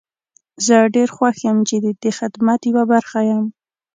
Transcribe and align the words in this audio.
زه 0.65 0.77
ډير 0.95 1.09
خوښ 1.15 1.37
يم 1.47 1.57
چې 1.67 1.75
ددې 1.83 2.11
خدمت 2.19 2.59
يوه 2.69 2.83
برخه 2.93 3.19
يم. 3.29 3.43